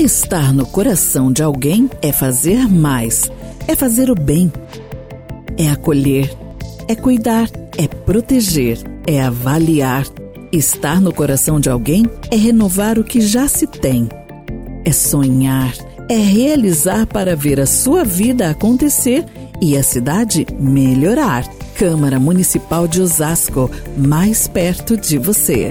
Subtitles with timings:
[0.00, 3.30] Estar no coração de alguém é fazer mais,
[3.68, 4.50] é fazer o bem,
[5.58, 6.34] é acolher,
[6.88, 10.06] é cuidar, é proteger, é avaliar.
[10.50, 14.08] Estar no coração de alguém é renovar o que já se tem,
[14.86, 15.74] é sonhar,
[16.08, 19.26] é realizar para ver a sua vida acontecer
[19.60, 21.46] e a cidade melhorar.
[21.74, 25.70] Câmara Municipal de Osasco, mais perto de você.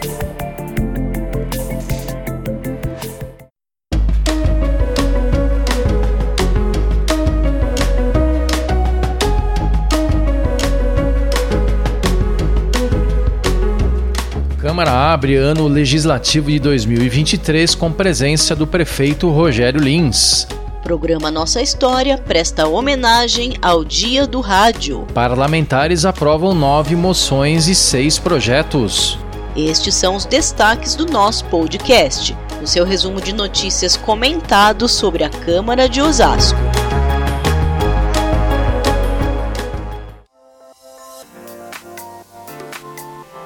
[14.69, 20.47] Câmara abre ano legislativo de 2023 com presença do prefeito Rogério Lins.
[20.83, 25.07] Programa Nossa História presta homenagem ao Dia do Rádio.
[25.11, 29.17] Parlamentares aprovam nove moções e seis projetos.
[29.57, 35.29] Estes são os destaques do nosso podcast, o seu resumo de notícias comentado sobre a
[35.31, 36.59] Câmara de Osasco.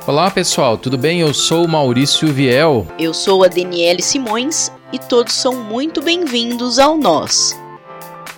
[0.05, 1.21] Olá pessoal, tudo bem?
[1.21, 2.85] Eu sou o Maurício Viel.
[2.99, 7.57] Eu sou a Daniele Simões e todos são muito bem-vindos ao Nós.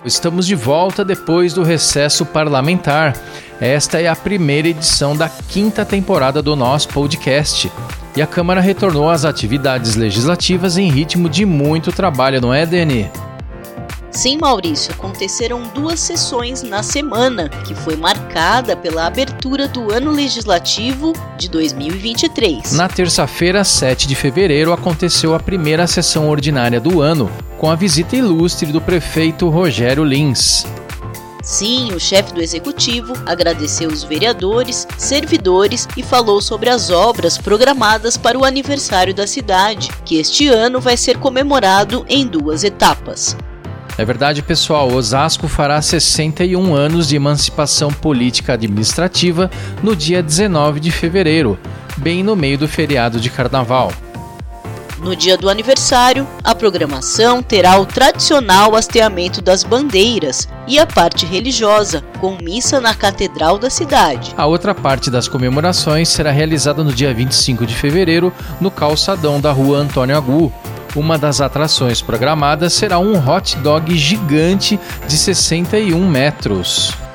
[0.04, 3.16] Estamos de volta depois do recesso parlamentar.
[3.60, 7.68] Esta é a primeira edição da quinta temporada do nosso podcast.
[8.16, 13.10] E a Câmara retornou às atividades legislativas em ritmo de muito trabalho, não é, Dani?
[14.16, 21.12] Sim, Maurício, aconteceram duas sessões na semana, que foi marcada pela abertura do ano legislativo
[21.36, 22.72] de 2023.
[22.72, 28.16] Na terça-feira, 7 de fevereiro, aconteceu a primeira sessão ordinária do ano, com a visita
[28.16, 30.64] ilustre do prefeito Rogério Lins.
[31.42, 38.16] Sim, o chefe do executivo agradeceu os vereadores, servidores e falou sobre as obras programadas
[38.16, 43.36] para o aniversário da cidade, que este ano vai ser comemorado em duas etapas.
[43.98, 44.92] É verdade, pessoal.
[44.92, 49.50] Osasco fará 61 anos de emancipação política administrativa
[49.82, 51.58] no dia 19 de fevereiro,
[51.96, 53.90] bem no meio do feriado de carnaval.
[54.98, 61.26] No dia do aniversário, a programação terá o tradicional hasteamento das bandeiras e a parte
[61.26, 64.34] religiosa, com missa na Catedral da cidade.
[64.36, 69.52] A outra parte das comemorações será realizada no dia 25 de fevereiro, no calçadão da
[69.52, 70.52] rua Antônio Agu,
[70.94, 77.05] uma das atrações programadas será um hot dog gigante de 61 metros.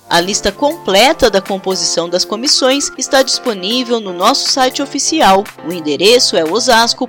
[0.10, 5.44] A lista completa da composição das comissões está disponível no nosso site oficial.
[5.68, 7.08] O endereço é osasco.sp.leg.br.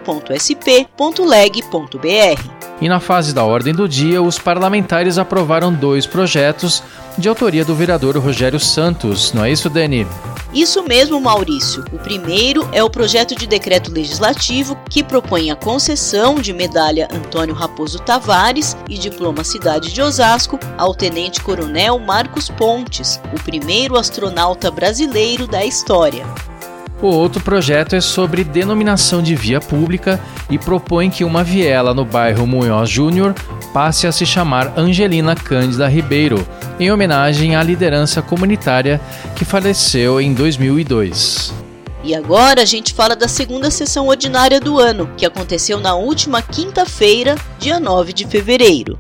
[2.81, 6.83] E na fase da ordem do dia, os parlamentares aprovaram dois projetos
[7.19, 9.33] de autoria do vereador Rogério Santos.
[9.33, 10.07] Não é isso, Dani?
[10.55, 11.85] Isso mesmo, Maurício.
[11.93, 17.55] O primeiro é o projeto de decreto legislativo que propõe a concessão de medalha Antônio
[17.55, 25.47] Raposo Tavares e diploma Cidade de Osasco ao tenente-coronel Marcos Pontes, o primeiro astronauta brasileiro
[25.47, 26.25] da história.
[27.01, 30.19] O outro projeto é sobre denominação de via pública
[30.51, 33.35] e propõe que uma viela no bairro Munhoz Júnior
[33.73, 36.45] passe a se chamar Angelina Cândida Ribeiro,
[36.79, 39.01] em homenagem à liderança comunitária
[39.35, 41.53] que faleceu em 2002.
[42.05, 46.41] E agora a gente fala da segunda sessão ordinária do ano, que aconteceu na última
[46.41, 48.99] quinta-feira, dia 9 de fevereiro.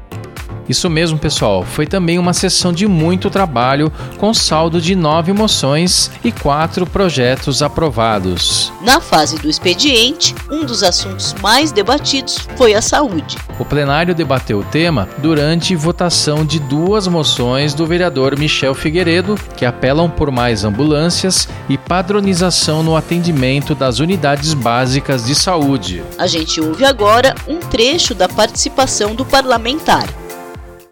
[0.68, 1.64] Isso mesmo, pessoal.
[1.64, 7.62] Foi também uma sessão de muito trabalho, com saldo de nove moções e quatro projetos
[7.62, 8.72] aprovados.
[8.82, 13.36] Na fase do expediente, um dos assuntos mais debatidos foi a saúde.
[13.58, 19.64] O plenário debateu o tema durante votação de duas moções do vereador Michel Figueiredo, que
[19.64, 26.02] apelam por mais ambulâncias e padronização no atendimento das unidades básicas de saúde.
[26.18, 30.06] A gente ouve agora um trecho da participação do parlamentar.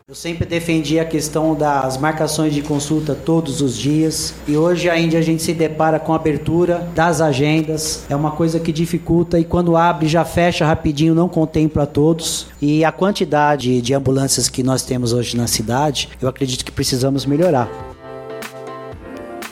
[0.08, 5.18] Eu sempre defendi a questão das marcações de consulta todos os dias e hoje ainda
[5.18, 8.06] a gente se depara com a abertura das agendas.
[8.08, 12.46] É uma coisa que dificulta e quando abre já fecha rapidinho, não contempla todos.
[12.62, 17.26] E a quantidade de ambulâncias que nós temos hoje na cidade, eu acredito que precisamos
[17.26, 17.68] melhorar.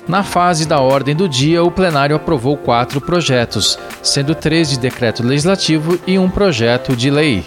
[0.07, 5.21] Na fase da ordem do dia, o plenário aprovou quatro projetos, sendo três de decreto
[5.21, 7.43] legislativo e um projeto de lei.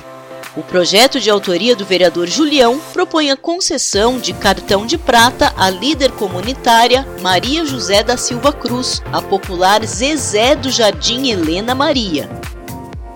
[0.57, 5.69] O projeto de autoria do vereador Julião propõe a concessão de cartão de prata à
[5.69, 12.27] líder comunitária Maria José da Silva Cruz, a popular Zezé do Jardim Helena Maria.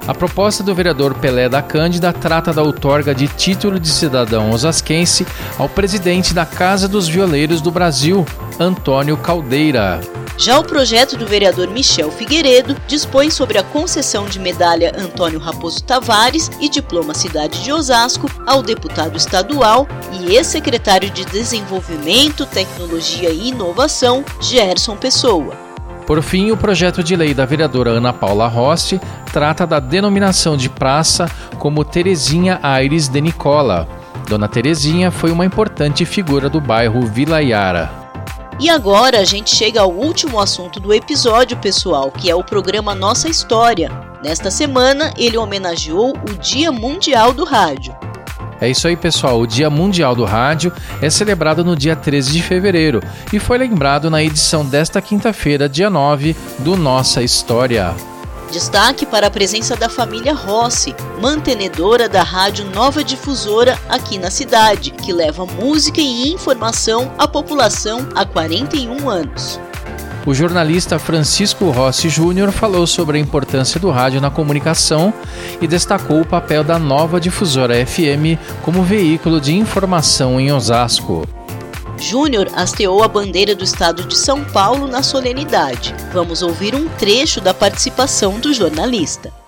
[0.07, 5.25] A proposta do vereador Pelé da Cândida trata da outorga de título de cidadão osasquense
[5.57, 8.23] ao presidente da Casa dos Violeiros do Brasil,
[8.59, 9.99] Antônio Caldeira.
[10.37, 15.83] Já o projeto do vereador Michel Figueiredo dispõe sobre a concessão de medalha Antônio Raposo
[15.83, 23.49] Tavares e diploma Cidade de Osasco ao deputado estadual e ex-secretário de Desenvolvimento, Tecnologia e
[23.49, 25.55] Inovação, Gerson Pessoa.
[26.07, 28.99] Por fim, o projeto de lei da vereadora Ana Paula Rossi
[29.31, 33.87] trata da denominação de praça como Terezinha Aires de Nicola.
[34.27, 38.00] Dona Terezinha foi uma importante figura do bairro Vila Yara.
[38.61, 42.93] E agora a gente chega ao último assunto do episódio, pessoal, que é o programa
[42.93, 43.89] Nossa História.
[44.23, 47.95] Nesta semana, ele homenageou o Dia Mundial do Rádio.
[48.61, 49.41] É isso aí, pessoal.
[49.41, 50.71] O Dia Mundial do Rádio
[51.01, 53.01] é celebrado no dia 13 de fevereiro
[53.33, 57.95] e foi lembrado na edição desta quinta-feira, dia 9, do Nossa História.
[58.51, 64.91] Destaque para a presença da família Rossi, mantenedora da Rádio Nova Difusora aqui na cidade,
[64.91, 69.57] que leva música e informação à população há 41 anos.
[70.25, 75.13] O jornalista Francisco Rossi Júnior falou sobre a importância do rádio na comunicação
[75.61, 81.25] e destacou o papel da Nova Difusora FM como veículo de informação em Osasco.
[82.01, 85.93] Júnior hasteou a bandeira do estado de São Paulo na solenidade.
[86.11, 89.40] Vamos ouvir um trecho da participação do jornalista.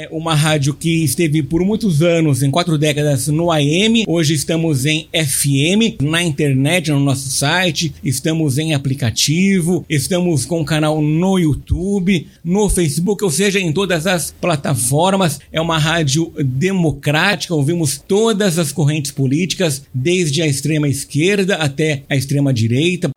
[0.00, 4.04] É uma rádio que esteve por muitos anos, em quatro décadas, no AM.
[4.08, 7.92] Hoje estamos em FM, na internet, no nosso site.
[8.02, 9.84] Estamos em aplicativo.
[9.90, 15.38] Estamos com o canal no YouTube, no Facebook, ou seja, em todas as plataformas.
[15.52, 17.54] É uma rádio democrática.
[17.54, 23.10] Ouvimos todas as correntes políticas, desde a extrema esquerda até a extrema direita.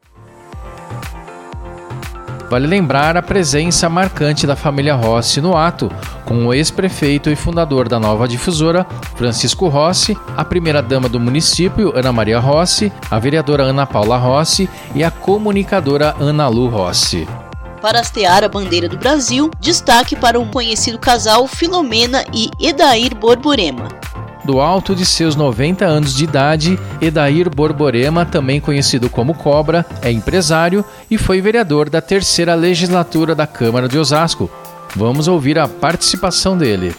[2.53, 5.91] Vale lembrar a presença marcante da família Rossi no ato,
[6.23, 8.85] com o ex-prefeito e fundador da nova difusora,
[9.15, 15.03] Francisco Rossi, a primeira-dama do município, Ana Maria Rossi, a vereadora Ana Paula Rossi e
[15.03, 17.27] a comunicadora Ana Lu Rossi.
[17.81, 24.02] Para hastear a bandeira do Brasil, destaque para um conhecido casal Filomena e Edair Borborema.
[24.43, 30.11] Do alto de seus 90 anos de idade, Edair Borborema, também conhecido como Cobra, é
[30.11, 34.49] empresário e foi vereador da terceira legislatura da Câmara de Osasco.
[34.95, 36.93] Vamos ouvir a participação dele.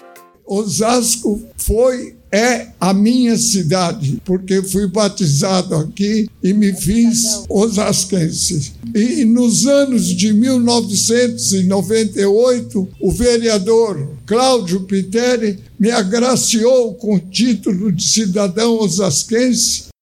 [0.46, 8.72] Osasco foi é a minha cidade, porque fui batizado aqui e me fiz osasquense.
[8.92, 18.04] E nos anos de 1998, o vereador Cláudio Piteri me agraciou com o título de
[18.04, 19.93] cidadão osasquense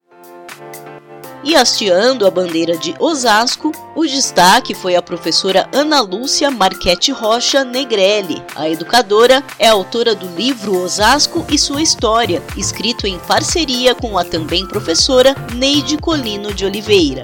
[1.44, 7.64] e hasteando a bandeira de Osasco, o destaque foi a professora Ana Lúcia Marchetti Rocha
[7.64, 8.42] Negrelli.
[8.54, 14.25] A educadora é autora do livro Osasco e sua história, escrito em parceria com a
[14.25, 17.22] também professora Neide Colino de Oliveira.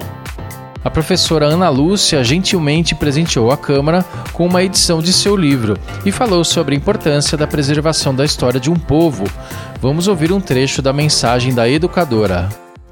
[0.83, 6.11] A professora Ana Lúcia gentilmente presenteou a Câmara com uma edição de seu livro e
[6.11, 9.25] falou sobre a importância da preservação da história de um povo.
[9.81, 12.49] Vamos ouvir um trecho da mensagem da educadora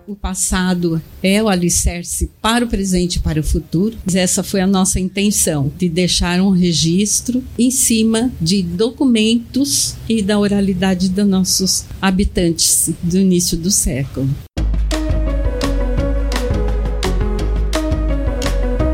[0.08, 3.98] o passado é o alicerce para o presente e para o futuro.
[4.14, 10.40] Essa foi a nossa intenção, de deixar um registro em cima de documentos e da
[10.40, 14.30] oralidade dos nossos habitantes do início do século.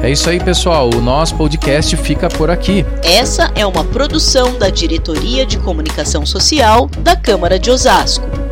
[0.02, 0.90] É isso aí, pessoal.
[0.94, 2.84] O nosso podcast fica por aqui.
[3.04, 8.43] Essa é uma produção da Diretoria de Comunicação Social da Câmara de Osasco.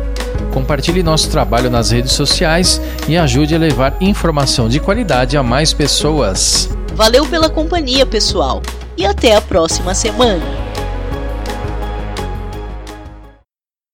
[0.52, 5.72] Compartilhe nosso trabalho nas redes sociais e ajude a levar informação de qualidade a mais
[5.72, 6.68] pessoas.
[6.94, 8.60] Valeu pela companhia, pessoal,
[8.96, 10.61] e até a próxima semana.